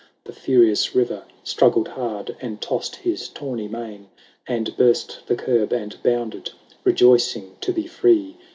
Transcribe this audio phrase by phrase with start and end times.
[0.23, 2.35] The furious river struggled hard.
[2.41, 4.09] And tossed his tawny mane.
[4.47, 8.35] And burst the curb, and bounded, Rejoicing to be free.